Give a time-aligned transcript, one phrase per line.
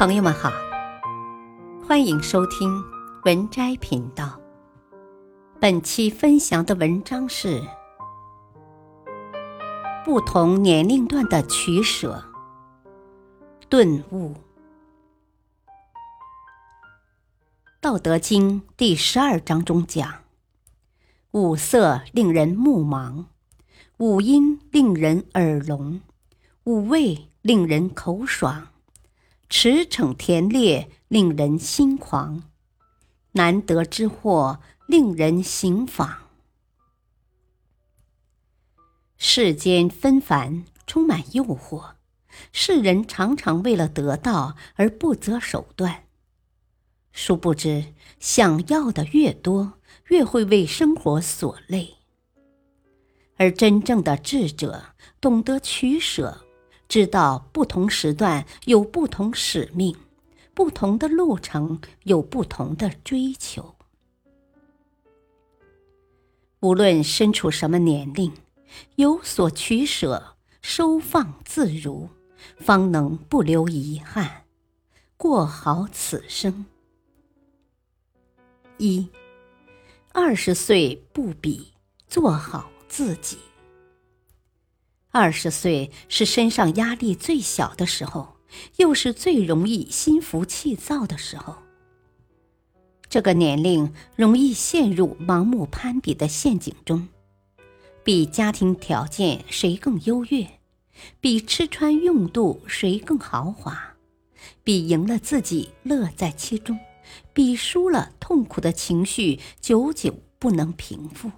[0.00, 0.50] 朋友们好，
[1.86, 2.82] 欢迎收听
[3.26, 4.40] 文摘频道。
[5.60, 7.62] 本期分享的文章是：
[10.02, 12.24] 不同年龄段的取舍。
[13.68, 14.32] 顿悟，
[17.78, 20.10] 《道德经》第十二章中讲：
[21.32, 23.26] 五色令人目盲，
[23.98, 26.00] 五音令人耳聋，
[26.64, 28.68] 五味令人口爽。
[29.50, 32.44] 驰骋田猎，令人心狂；
[33.32, 36.30] 难得之货，令人行妨。
[39.18, 41.94] 世间纷繁，充满诱惑，
[42.52, 46.04] 世人常常为了得到而不择手段。
[47.10, 51.96] 殊不知，想要的越多，越会为生活所累。
[53.36, 56.46] 而真正的智者，懂得取舍。
[56.90, 59.96] 知道不同时段有不同使命，
[60.52, 63.76] 不同的路程有不同的追求。
[66.58, 68.32] 无论身处什么年龄，
[68.96, 72.08] 有所取舍，收放自如，
[72.56, 74.42] 方能不留遗憾，
[75.16, 76.66] 过好此生。
[78.78, 79.08] 一，
[80.12, 81.72] 二十岁不比，
[82.08, 83.38] 做好自己。
[85.12, 88.36] 二十岁是身上压力最小的时候，
[88.76, 91.56] 又是最容易心浮气躁的时候。
[93.08, 97.08] 这个年龄容易陷入盲目攀比的陷阱中，
[98.04, 100.46] 比家庭条件谁更优越，
[101.20, 103.96] 比吃穿用度谁更豪华，
[104.62, 106.78] 比赢了自己乐在其中，
[107.32, 111.32] 比输了痛苦的情绪久久不能平复。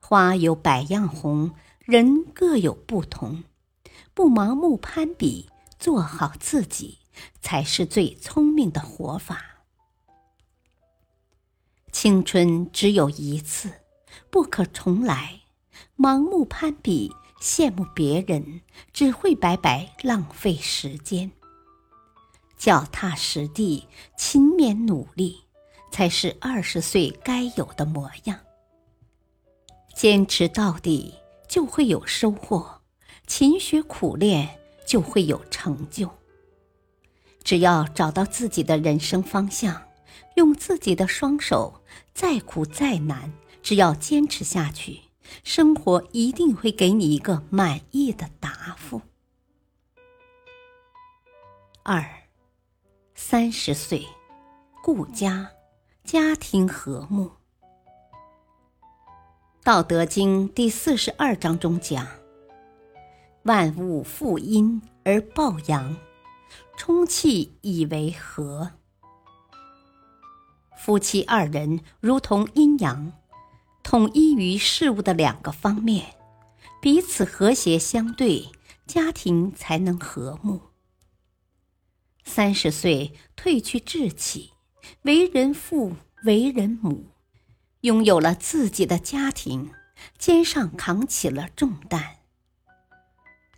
[0.00, 1.52] 花有百样红。
[1.84, 3.42] 人各有不同，
[4.14, 6.98] 不盲目攀比，做好自己
[7.40, 9.64] 才是最聪明的活法。
[11.90, 13.72] 青春只有一次，
[14.30, 15.40] 不可重来。
[15.96, 18.60] 盲目攀比，羡慕别人，
[18.92, 21.32] 只会白白浪费时间。
[22.56, 25.42] 脚踏实地，勤勉努力，
[25.90, 28.38] 才是二十岁该有的模样。
[29.96, 31.14] 坚持到底。
[31.52, 32.80] 就会有收获，
[33.26, 36.08] 勤学苦练就会有成就。
[37.44, 39.82] 只要找到自己的人生方向，
[40.36, 41.82] 用自己的双手，
[42.14, 45.00] 再苦再难，只要坚持下去，
[45.44, 49.02] 生活一定会给你一个满意的答复。
[51.82, 52.02] 二，
[53.14, 54.06] 三十岁，
[54.82, 55.50] 顾家，
[56.02, 57.26] 家庭和睦。
[59.64, 62.04] 《道德经》第四十二章中讲
[63.46, 65.96] ：“万物负阴而抱阳，
[66.76, 68.72] 充气以为和。”
[70.76, 73.12] 夫妻二人如同阴阳，
[73.84, 76.16] 统一于事物的两个方面，
[76.80, 78.48] 彼此和谐相对，
[78.88, 80.60] 家庭才能和睦。
[82.24, 84.54] 三十岁褪去稚气，
[85.02, 85.94] 为人父，
[86.24, 87.11] 为人母。
[87.82, 89.72] 拥有了自己的家庭，
[90.16, 92.18] 肩上扛起了重担。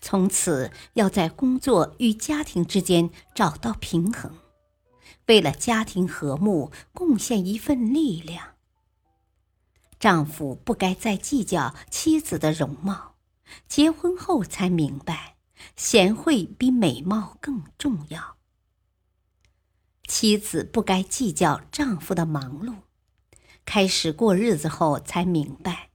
[0.00, 4.38] 从此要在工作与家庭之间找到平衡，
[5.26, 8.54] 为了家庭和睦贡献一份力量。
[9.98, 13.16] 丈夫不该再计较妻子的容貌，
[13.68, 15.36] 结婚后才明白，
[15.76, 18.36] 贤惠比美貌更重要。
[20.06, 22.74] 妻子不该计较丈夫的忙碌。
[23.64, 25.90] 开始过日子后，才明白，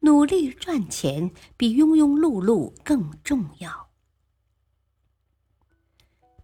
[0.00, 3.88] 努力赚钱比庸庸碌碌更重要。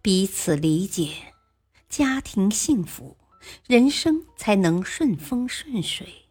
[0.01, 1.33] 彼此理解，
[1.87, 3.17] 家庭幸福，
[3.67, 6.25] 人生才能顺风顺水。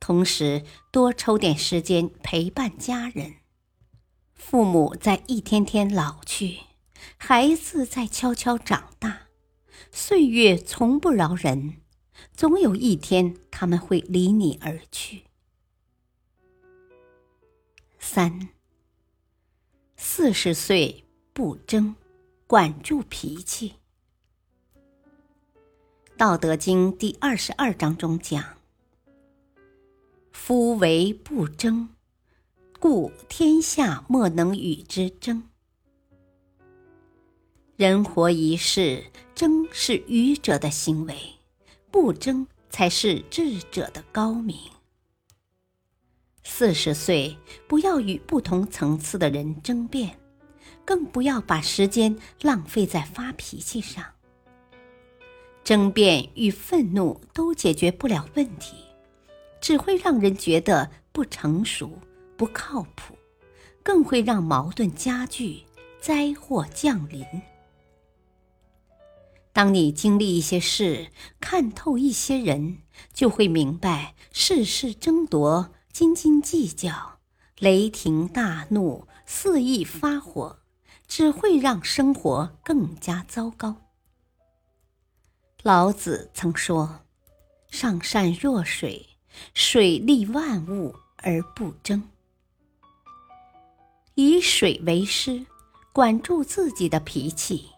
[0.00, 3.34] 同时，多抽点时间陪伴家人。
[4.34, 6.60] 父母在一天天老去，
[7.18, 9.28] 孩子在悄悄长大，
[9.92, 11.82] 岁月从不饶人。
[12.34, 15.24] 总有一天，他们会离你而去。
[17.98, 18.48] 三，
[19.96, 21.94] 四十岁不争，
[22.46, 23.74] 管住脾气。
[26.16, 28.58] 《道德经》第二十二章中讲
[30.32, 31.88] ：“夫唯不争，
[32.78, 35.44] 故天下莫能与之争。”
[37.76, 41.14] 人活一世，争是愚者的行为。
[41.90, 44.56] 不争才是智者的高明。
[46.42, 47.36] 四十岁
[47.68, 50.18] 不要与不同层次的人争辩，
[50.84, 54.04] 更不要把时间浪费在发脾气上。
[55.62, 58.76] 争辩与愤怒都解决不了问题，
[59.60, 61.98] 只会让人觉得不成熟、
[62.36, 63.16] 不靠谱，
[63.82, 65.62] 更会让矛盾加剧、
[66.00, 67.24] 灾祸降临。
[69.60, 72.78] 当你经历一些事，看透一些人，
[73.12, 77.18] 就会明白世事争夺、斤斤计较、
[77.58, 80.60] 雷霆大怒、肆意发火，
[81.06, 83.76] 只会让生活更加糟糕。
[85.62, 87.00] 老子曾说
[87.70, 89.10] ：“上善若水，
[89.52, 92.02] 水利万物而不争。
[94.14, 95.44] 以水为师，
[95.92, 97.68] 管住自己的脾气。”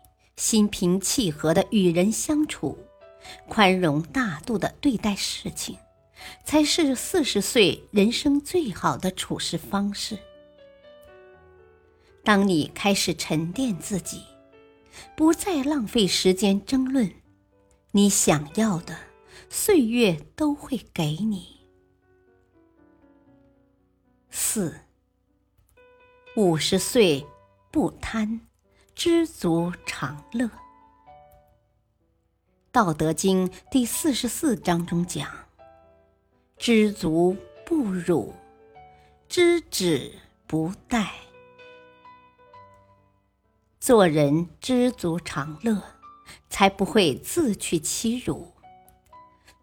[0.42, 2.76] 心平气和的与人相处，
[3.48, 5.78] 宽容大度的对待事情，
[6.44, 10.18] 才是四十岁人生最好的处事方式。
[12.24, 14.24] 当你开始沉淀自己，
[15.16, 17.08] 不再浪费时间争论，
[17.92, 18.98] 你想要的，
[19.48, 21.60] 岁月都会给你。
[24.28, 24.74] 四，
[26.34, 27.24] 五十岁
[27.70, 28.40] 不贪。
[28.94, 30.44] 知足常乐，
[32.70, 35.26] 《道德经》第四十四章中讲
[36.58, 38.34] ：“知足不辱，
[39.28, 40.12] 知止
[40.46, 41.06] 不殆。”
[43.80, 45.82] 做人知足常乐，
[46.50, 48.52] 才不会自取其辱；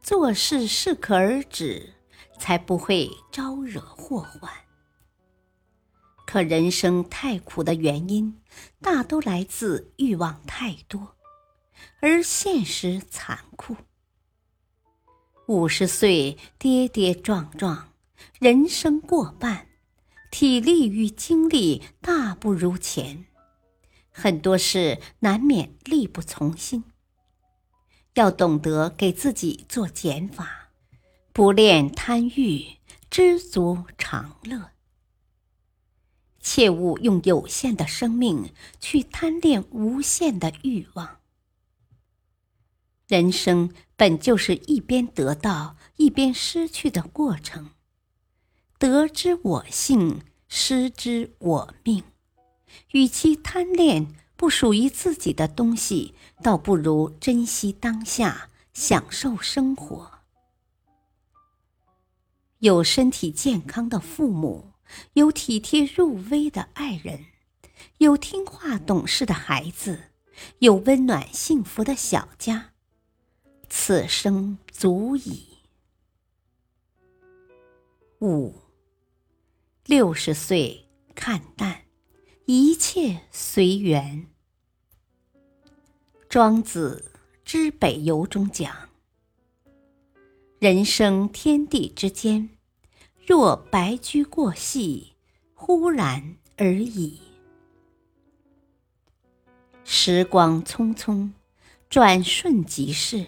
[0.02, 1.94] 做事适可而止，
[2.38, 4.52] 才不会招惹祸患。
[6.30, 8.40] 可人生太苦的原因，
[8.84, 11.16] 大都来自欲望太多，
[12.02, 13.76] 而现实残酷。
[15.48, 17.94] 五十岁跌跌撞撞，
[18.40, 19.70] 人生过半，
[20.30, 23.26] 体力与精力大不如前，
[24.12, 26.84] 很多事难免力不从心。
[28.14, 30.70] 要懂得给自己做减法，
[31.34, 32.78] 不恋贪欲，
[33.10, 34.70] 知足常乐。
[36.52, 41.20] 切勿用有限的生命去贪恋无限的欲望。
[43.08, 47.70] 人生本就是一边得到一边失去的过程，
[48.80, 52.04] 得之我幸，失之我命。
[52.94, 60.14] 与其贪恋不属于自己的东西，倒不如珍惜当下，享受生活。
[62.58, 64.72] 有身体健康的父母。
[65.14, 67.26] 有体贴入微的爱人，
[68.00, 70.12] 有听话懂事的孩子，
[70.60, 72.74] 有温暖幸福的小家，
[73.70, 75.48] 此生足矣。
[78.22, 78.54] 五，
[79.86, 81.84] 六十岁看淡，
[82.46, 84.28] 一切随缘。
[86.28, 87.12] 庄子
[87.44, 88.90] 《知北游》中讲
[90.60, 92.50] ：“人生天地之间。”
[93.30, 95.14] 若白驹过隙，
[95.54, 97.22] 忽然而已。
[99.84, 101.30] 时光匆匆，
[101.92, 103.24] 转瞬即逝。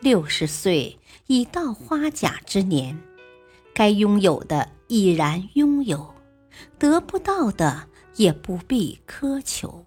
[0.00, 2.98] 六十岁已到花甲之年，
[3.74, 6.14] 该拥有的已然拥有，
[6.78, 9.84] 得不到的也不必苛求。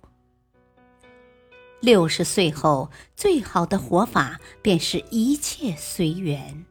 [1.79, 6.63] 六十岁后，最好的活法便是一切随缘。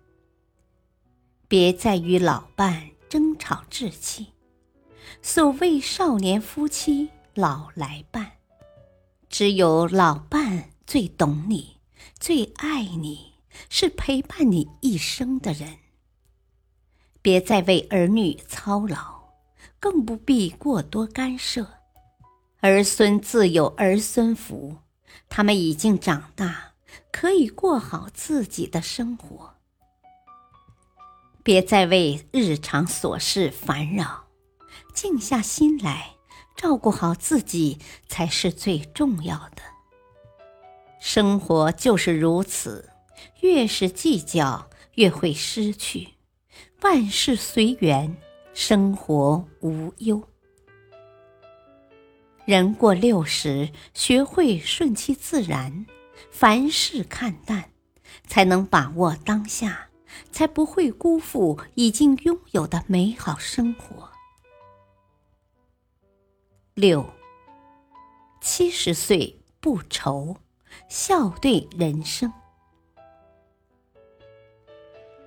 [1.51, 4.29] 别再与老伴争吵置气。
[5.21, 8.35] 所谓少年夫妻老来伴，
[9.29, 11.79] 只有老伴最懂你，
[12.21, 13.33] 最爱你，
[13.69, 15.79] 是陪伴你一生的人。
[17.21, 19.21] 别再为儿女操劳，
[19.81, 21.67] 更不必过多干涉。
[22.61, 24.77] 儿孙自有儿孙福，
[25.29, 26.75] 他们已经长大，
[27.11, 29.57] 可以过好自己的生活。
[31.51, 34.27] 别再为日常琐事烦扰，
[34.95, 36.15] 静下心来，
[36.55, 39.63] 照顾好自己才是最重要的。
[41.01, 42.91] 生活就是如此，
[43.41, 46.11] 越是计较，越会失去。
[46.83, 48.17] 万事随缘，
[48.55, 50.23] 生活无忧。
[52.45, 55.85] 人过六十，学会顺其自然，
[56.31, 57.71] 凡事看淡，
[58.29, 59.90] 才能把握当下。
[60.31, 64.11] 才不会辜负已经拥有的美好生活。
[66.75, 67.05] 六，
[68.41, 70.37] 七十岁不愁，
[70.89, 72.31] 笑对人生。《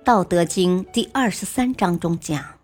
[0.02, 2.58] 道德经》第二十三章中讲：“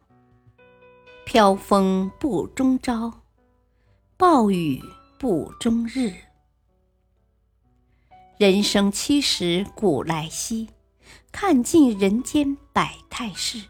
[1.25, 3.23] 飘风不终朝，
[4.17, 4.83] 暴雨
[5.19, 6.13] 不终日。
[8.37, 10.69] 人生七十古来稀，
[11.33, 13.69] 看尽人间百态事，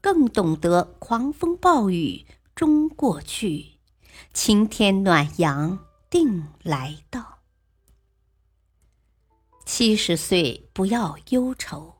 [0.00, 3.78] 更懂得狂风暴雨终过去，
[4.32, 5.78] 晴天暖阳
[6.08, 7.38] 定来到。
[9.64, 11.94] 七十岁不要忧愁，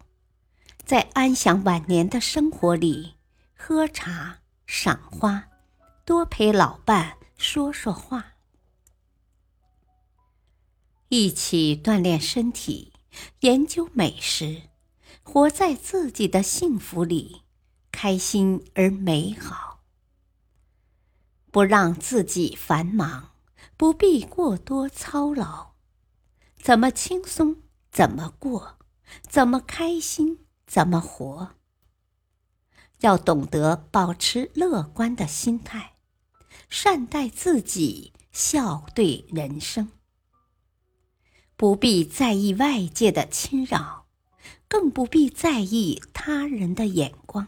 [0.84, 3.14] 在安享晚年的生活里，
[3.56, 5.48] 喝茶、赏花，
[6.04, 8.34] 多陪老伴说说话，
[11.08, 12.92] 一起锻炼身体，
[13.40, 14.62] 研究美食，
[15.22, 17.42] 活在自己的幸福里，
[17.92, 19.80] 开心而美好。
[21.50, 23.34] 不让自己繁忙，
[23.76, 25.74] 不必过多操劳。
[26.56, 28.78] 怎么轻松怎么过，
[29.28, 31.54] 怎么开心怎么活。
[33.00, 35.96] 要懂得保持乐观的心态，
[36.70, 39.90] 善待自己，笑对人生。
[41.56, 44.06] 不必在意外界的侵扰，
[44.68, 47.46] 更不必在意他人的眼光。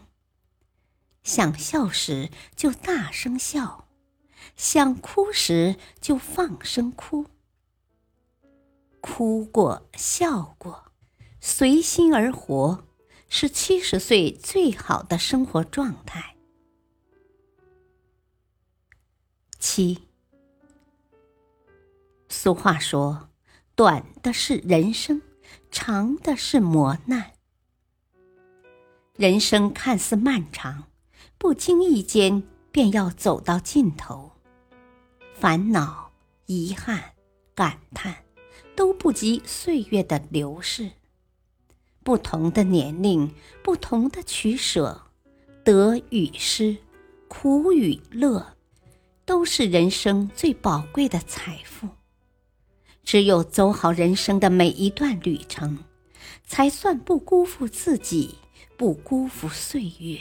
[1.23, 3.89] 想笑时就大声笑，
[4.55, 7.25] 想哭时就放声哭。
[9.01, 10.91] 哭过，笑过，
[11.41, 12.87] 随心而活，
[13.29, 16.35] 是七十岁最好的生活状态。
[19.59, 20.07] 七，
[22.29, 23.29] 俗话说
[23.77, 25.21] ：“短的是人生，
[25.71, 27.33] 长的是磨难。”
[29.15, 30.85] 人生看似漫长，
[31.37, 32.41] 不经意间
[32.71, 34.31] 便要走到尽头，
[35.35, 36.11] 烦恼、
[36.47, 37.13] 遗憾、
[37.53, 38.23] 感叹。
[38.75, 40.91] 都不及岁月的流逝。
[42.03, 45.01] 不同的年龄，不同的取舍，
[45.63, 46.77] 得与失，
[47.27, 48.55] 苦与乐，
[49.25, 51.87] 都是人生最宝贵的财富。
[53.07, 55.77] 只有走好人生的每一段旅程，
[56.45, 58.35] 才算不辜负自己，
[58.75, 60.19] 不辜负岁月。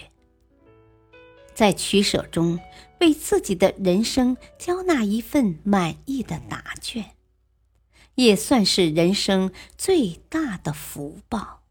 [1.52, 2.61] 在取舍中，
[3.00, 7.16] 为自己的人生交纳一份满意的答卷。
[8.14, 11.62] 也算是人生最大的福报。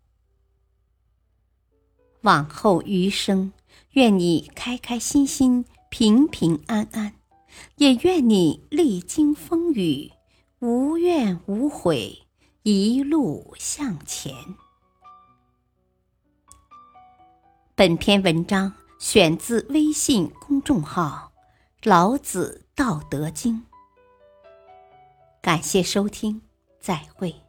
[2.24, 3.54] 往后余生，
[3.92, 7.14] 愿你开开心心、平平安安，
[7.78, 10.12] 也愿你历经风雨，
[10.66, 12.26] 无怨无悔，
[12.64, 14.34] 一路向前。
[17.76, 21.32] 本篇文章选自微信公众号
[21.88, 23.54] 《老子道德经》。
[25.40, 26.42] 感谢收听，
[26.80, 27.45] 再会。